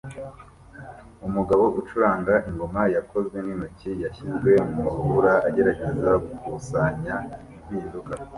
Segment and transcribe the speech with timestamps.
[1.27, 7.15] Umugabo ucuranga ingoma yakozwe n'intoki yashyizwe mu rubura agerageza gukusanya
[7.55, 8.13] impinduka